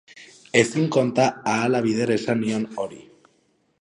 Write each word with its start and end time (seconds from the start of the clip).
Ezin 0.61 0.87
konta 0.95 1.27
ahala 1.51 1.83
bider 1.89 2.15
esan 2.17 2.43
nion 2.47 2.67
hori. 2.85 3.03